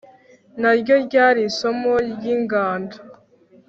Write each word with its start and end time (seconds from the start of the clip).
naryo 0.61 0.95
ryari 1.05 1.41
isomo 1.49 1.93
ry'ingando 2.11 2.97